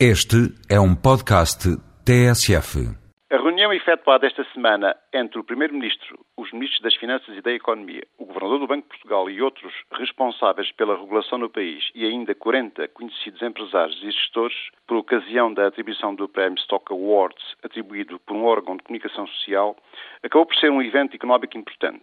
Este 0.00 0.50
é 0.68 0.80
um 0.80 0.92
podcast 0.92 1.68
TSF. 2.04 2.82
A 3.30 3.36
reunião 3.36 3.72
efetuada 3.72 4.26
esta 4.26 4.42
semana 4.52 4.96
entre 5.14 5.38
o 5.38 5.44
Primeiro-Ministro, 5.44 6.18
os 6.36 6.50
Ministros 6.52 6.82
das 6.82 6.96
Finanças 6.96 7.36
e 7.36 7.40
da 7.40 7.52
Economia, 7.52 8.02
o 8.18 8.24
Governador 8.24 8.58
do 8.58 8.66
Banco 8.66 8.82
de 8.82 8.88
Portugal 8.88 9.30
e 9.30 9.40
outros 9.40 9.72
responsáveis 9.92 10.72
pela 10.72 10.98
regulação 10.98 11.38
no 11.38 11.48
país 11.48 11.84
e 11.94 12.04
ainda 12.04 12.34
40 12.34 12.88
conhecidos 12.88 13.40
empresários 13.40 13.96
e 14.02 14.10
gestores, 14.10 14.56
por 14.84 14.96
ocasião 14.96 15.54
da 15.54 15.68
atribuição 15.68 16.12
do 16.12 16.28
Prémio 16.28 16.58
Stock 16.58 16.92
Awards, 16.92 17.54
atribuído 17.62 18.18
por 18.18 18.34
um 18.34 18.46
órgão 18.46 18.76
de 18.76 18.82
comunicação 18.82 19.28
social, 19.28 19.76
acabou 20.24 20.44
por 20.44 20.56
ser 20.56 20.72
um 20.72 20.82
evento 20.82 21.14
económico 21.14 21.56
importante. 21.56 22.02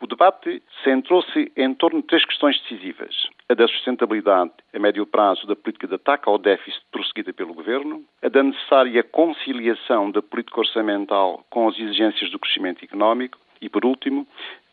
O 0.00 0.06
debate 0.06 0.62
centrou-se 0.84 1.50
em 1.56 1.74
torno 1.74 2.00
de 2.00 2.06
três 2.06 2.24
questões 2.24 2.60
decisivas. 2.62 3.28
A 3.48 3.54
da 3.54 3.66
sustentabilidade 3.66 4.52
a 4.72 4.78
médio 4.78 5.04
prazo 5.04 5.44
da 5.46 5.56
política 5.56 5.88
de 5.88 5.94
ataque 5.96 6.28
ao 6.28 6.38
déficit 6.38 6.80
prosseguida 6.92 7.32
pelo 7.32 7.52
Governo, 7.52 8.04
a 8.22 8.28
da 8.28 8.42
necessária 8.42 9.02
conciliação 9.02 10.10
da 10.12 10.22
política 10.22 10.60
orçamental 10.60 11.44
com 11.50 11.66
as 11.68 11.76
exigências 11.76 12.30
do 12.30 12.38
crescimento 12.38 12.84
económico 12.84 13.38
e, 13.60 13.68
por 13.68 13.84
último, 13.84 14.24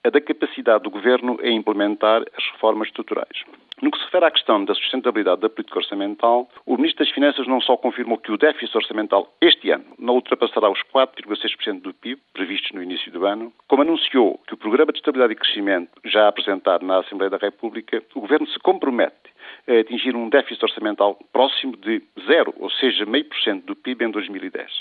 a 0.03 0.12
da 0.12 0.22
capacidade 0.22 0.84
do 0.84 0.91
Governo 0.91 1.39
em 1.42 1.58
implementar 1.58 2.22
as 2.38 2.52
reformas 2.52 2.88
estruturais. 2.88 3.44
No 3.82 3.92
que 3.92 3.98
se 3.98 4.06
refere 4.06 4.26
à 4.26 4.32
questão 4.32 4.64
da 4.64 4.74
sustentabilidade 4.74 5.42
da 5.42 5.50
política 5.50 5.80
orçamental, 5.80 6.48
o 6.66 6.78
Ministro 6.78 7.04
das 7.04 7.14
Finanças 7.14 7.46
não 7.46 7.60
só 7.60 7.76
confirmou 7.76 8.18
que 8.18 8.32
o 8.32 8.38
déficit 8.38 8.76
orçamental 8.76 9.28
este 9.42 9.70
ano 9.70 9.84
não 10.00 10.16
ultrapassará 10.16 10.70
os 10.70 10.80
4,6% 10.94 11.82
do 11.82 11.94
PIB 11.94 12.22
previstos 12.32 12.72
no 12.72 12.82
início 12.82 13.12
do 13.12 13.26
ano, 13.26 13.52
como 13.68 13.82
anunciou 13.82 14.40
que 14.48 14.54
o 14.54 14.58
Programa 14.58 14.94
de 14.94 15.00
Estabilidade 15.00 15.34
e 15.34 15.36
Crescimento, 15.36 15.92
já 16.06 16.30
apresentado 16.30 16.86
na 16.86 17.00
Assembleia 17.00 17.30
da 17.30 17.38
República, 17.38 18.02
o 18.16 18.22
Governo 18.22 18.48
se 18.48 18.58
compromete 18.60 19.36
a 19.68 19.80
atingir 19.82 20.16
um 20.16 20.30
déficit 20.30 20.64
orçamental 20.64 21.20
próximo 21.34 21.76
de 21.76 22.02
zero, 22.26 22.54
ou 22.58 22.70
seja, 22.70 23.06
meio 23.06 23.26
por 23.26 23.38
cento 23.40 23.66
do 23.66 23.76
PIB 23.76 24.06
em 24.06 24.12
2010. 24.12 24.72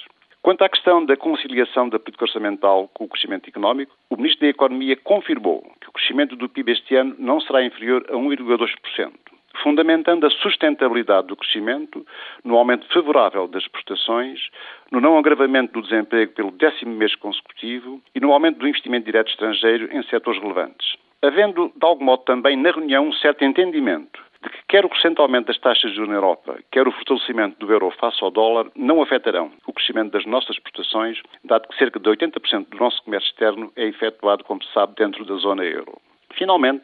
Quanto 0.40 0.62
à 0.62 0.68
questão 0.68 1.02
da 1.04 1.16
conciliação 1.16 1.88
da 1.88 1.98
política 1.98 2.26
orçamental 2.26 2.86
com 2.92 3.04
o 3.04 3.08
crescimento 3.08 3.48
económico, 3.48 3.96
o 4.10 4.16
Ministro 4.16 4.42
da 4.42 4.48
Economia 4.48 4.94
confirmou 4.94 5.66
crescimento 5.94 6.36
do 6.36 6.48
PIB 6.48 6.72
este 6.72 6.96
ano 6.96 7.14
não 7.18 7.40
será 7.40 7.64
inferior 7.64 8.04
a 8.10 8.14
1,2%, 8.14 9.12
fundamentando 9.62 10.26
a 10.26 10.30
sustentabilidade 10.30 11.28
do 11.28 11.36
crescimento 11.36 12.04
no 12.44 12.56
aumento 12.56 12.86
favorável 12.92 13.46
das 13.46 13.66
prestações, 13.68 14.40
no 14.90 15.00
não 15.00 15.16
agravamento 15.16 15.72
do 15.72 15.82
desemprego 15.82 16.32
pelo 16.32 16.50
décimo 16.50 16.94
mês 16.94 17.14
consecutivo 17.14 18.02
e 18.14 18.20
no 18.20 18.32
aumento 18.32 18.58
do 18.58 18.68
investimento 18.68 19.06
direto 19.06 19.30
estrangeiro 19.30 19.88
em 19.96 20.02
setores 20.04 20.40
relevantes. 20.42 20.96
Havendo, 21.22 21.72
de 21.74 21.86
algum 21.86 22.04
modo, 22.04 22.24
também 22.24 22.56
na 22.56 22.70
reunião 22.70 23.06
um 23.06 23.12
certo 23.14 23.44
entendimento 23.44 24.22
de 24.42 24.50
que 24.50 24.58
quer 24.68 24.84
o 24.84 24.88
recente 24.88 25.20
aumento 25.20 25.46
das 25.46 25.58
taxas 25.58 25.90
de 25.90 25.96
juros 25.96 26.10
na 26.10 26.16
Europa, 26.16 26.58
quer 26.70 26.86
o 26.86 26.92
fortalecimento 26.92 27.58
do 27.58 27.72
euro 27.72 27.90
face 27.92 28.22
ao 28.22 28.30
dólar 28.30 28.70
não 28.76 29.00
afetarão 29.00 29.50
crescimento 29.84 30.12
das 30.12 30.24
nossas 30.24 30.56
exportações, 30.56 31.20
dado 31.44 31.68
que 31.68 31.76
cerca 31.76 32.00
de 32.00 32.08
80% 32.08 32.68
do 32.70 32.76
nosso 32.78 33.02
comércio 33.02 33.28
externo 33.28 33.70
é 33.76 33.86
efetuado, 33.86 34.42
como 34.44 34.62
se 34.62 34.72
sabe, 34.72 34.94
dentro 34.96 35.24
da 35.24 35.36
zona 35.36 35.64
euro. 35.64 36.00
Finalmente, 36.34 36.82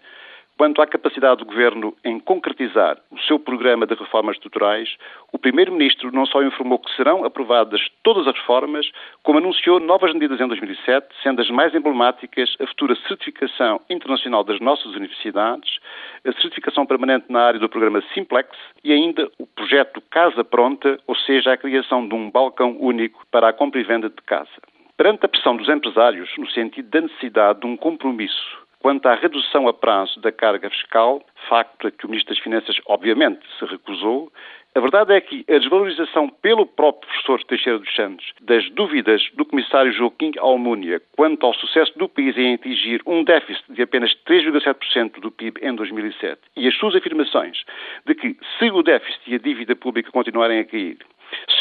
Quanto 0.61 0.83
à 0.83 0.87
capacidade 0.87 1.39
do 1.39 1.47
Governo 1.47 1.97
em 2.05 2.21
concretizar 2.21 2.99
o 3.11 3.19
seu 3.21 3.39
programa 3.39 3.87
de 3.87 3.95
reformas 3.95 4.37
estruturais, 4.37 4.95
o 5.33 5.39
Primeiro-Ministro 5.39 6.13
não 6.13 6.27
só 6.27 6.43
informou 6.43 6.79
que 6.79 6.95
serão 6.97 7.25
aprovadas 7.25 7.81
todas 8.03 8.27
as 8.27 8.37
reformas, 8.37 8.87
como 9.23 9.39
anunciou 9.39 9.81
novas 9.81 10.13
medidas 10.13 10.39
em 10.39 10.47
2007, 10.47 11.07
sendo 11.23 11.41
as 11.41 11.49
mais 11.49 11.75
emblemáticas 11.75 12.55
a 12.61 12.67
futura 12.67 12.95
certificação 13.09 13.81
internacional 13.89 14.45
das 14.45 14.61
nossas 14.61 14.95
universidades, 14.95 15.79
a 16.27 16.33
certificação 16.33 16.87
permanente 16.87 17.27
na 17.29 17.43
área 17.43 17.61
do 17.61 17.69
programa 17.69 18.03
Simplex 18.15 18.49
e 18.85 18.93
ainda 18.93 19.31
o 19.39 19.47
projeto 19.47 20.01
Casa 20.11 20.45
Pronta, 20.45 20.99
ou 21.07 21.17
seja, 21.17 21.53
a 21.53 21.57
criação 21.57 22.07
de 22.07 22.15
um 22.15 22.31
balcão 22.31 22.77
único 22.81 23.25
para 23.31 23.49
a 23.49 23.53
compra 23.53 23.81
e 23.81 23.85
venda 23.85 24.09
de 24.09 24.23
casa. 24.27 24.51
Perante 24.97 25.25
a 25.25 25.29
pressão 25.29 25.57
dos 25.57 25.69
empresários, 25.69 26.31
no 26.37 26.49
sentido 26.51 26.89
da 26.91 27.01
necessidade 27.01 27.61
de 27.61 27.67
um 27.67 27.77
compromisso 27.77 28.61
Quanto 28.81 29.07
à 29.07 29.15
redução 29.15 29.69
a 29.69 29.75
prazo 29.75 30.19
da 30.21 30.33
carga 30.33 30.71
fiscal, 30.71 31.23
facto 31.49 31.87
a 31.87 31.91
que 31.91 32.07
o 32.07 32.09
Ministro 32.09 32.35
das 32.35 32.43
Finanças 32.43 32.77
obviamente 32.87 33.41
se 33.59 33.65
recusou, 33.65 34.33
a 34.73 34.79
verdade 34.79 35.13
é 35.13 35.21
que 35.21 35.45
a 35.49 35.59
desvalorização 35.59 36.29
pelo 36.29 36.65
próprio 36.65 37.09
professor 37.09 37.43
Teixeira 37.45 37.79
dos 37.79 37.93
Santos 37.93 38.33
das 38.41 38.71
dúvidas 38.71 39.21
do 39.35 39.45
comissário 39.45 39.93
Joaquim 39.93 40.33
Almunia 40.39 41.03
quanto 41.17 41.45
ao 41.45 41.55
sucesso 41.55 41.99
do 41.99 42.09
país 42.09 42.37
em 42.39 42.55
atingir 42.55 43.03
um 43.05 43.25
déficit 43.25 43.65
de 43.69 43.83
apenas 43.83 44.15
3,7% 44.29 45.21
do 45.21 45.31
PIB 45.33 45.61
em 45.61 45.75
2007 45.75 46.41
e 46.57 46.69
as 46.69 46.77
suas 46.77 46.95
afirmações 46.95 47.65
de 48.07 48.15
que 48.15 48.37
se 48.59 48.71
o 48.71 48.83
déficit 48.83 49.21
e 49.27 49.35
a 49.35 49.39
dívida 49.39 49.75
pública 49.75 50.13
continuarem 50.13 50.61
a 50.61 50.65
cair, 50.65 50.99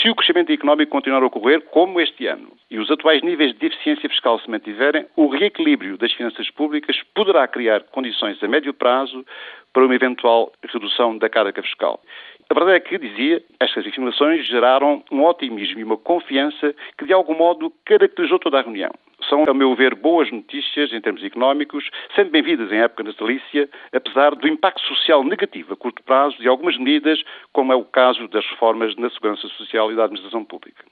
se 0.02 0.10
o 0.10 0.16
crescimento 0.16 0.52
económico 0.52 0.92
continuar 0.92 1.24
a 1.24 1.26
ocorrer 1.26 1.62
como 1.62 2.00
este 2.00 2.28
ano 2.28 2.52
e 2.70 2.80
os 2.80 2.90
atuais 2.92 3.22
níveis 3.22 3.58
de 3.58 3.66
eficiência 3.66 4.10
fiscal 4.10 4.40
se 4.40 4.50
mantiverem, 4.50 5.06
o 5.16 5.28
reequilíbrio 5.28 5.98
das 5.98 6.12
finanças 6.14 6.50
públicas 6.52 6.96
poderá 7.14 7.48
criar 7.48 7.82
condições 7.86 8.42
a 8.44 8.48
médio 8.48 8.74
prazo 8.74 9.26
para 9.74 9.86
uma 9.86 9.96
eventual 9.96 10.52
redução 10.64 11.18
da 11.18 11.30
carga 11.30 11.62
fiscal. 11.62 12.00
A 12.50 12.54
verdade 12.56 12.78
é 12.78 12.80
que, 12.80 12.98
dizia, 12.98 13.44
estas 13.60 13.86
afirmações 13.86 14.48
geraram 14.48 15.04
um 15.12 15.24
otimismo 15.24 15.80
e 15.80 15.84
uma 15.84 15.98
confiança 15.98 16.74
que, 16.98 17.06
de 17.06 17.14
algum 17.14 17.36
modo, 17.36 17.72
caracterizou 17.86 18.40
toda 18.40 18.58
a 18.58 18.64
reunião. 18.64 18.92
São, 19.30 19.44
a 19.48 19.54
meu 19.54 19.76
ver, 19.76 19.94
boas 19.94 20.32
notícias 20.32 20.92
em 20.92 21.00
termos 21.00 21.24
económicos, 21.24 21.88
sendo 22.16 22.32
bem-vindas 22.32 22.72
em 22.72 22.80
época 22.80 23.04
natalícia, 23.04 23.70
apesar 23.94 24.34
do 24.34 24.48
impacto 24.48 24.82
social 24.82 25.24
negativo 25.24 25.74
a 25.74 25.78
curto 25.78 26.02
prazo 26.02 26.38
de 26.40 26.48
algumas 26.48 26.76
medidas, 26.78 27.22
como 27.54 27.72
é 27.72 27.76
o 27.76 27.86
caso 27.86 28.28
das 28.30 28.46
reformas 28.48 28.96
na 28.96 29.12
segurança 29.12 29.48
social 29.50 29.92
e 29.92 29.96
da 29.96 30.06
administração 30.06 30.44
pública. 30.44 30.84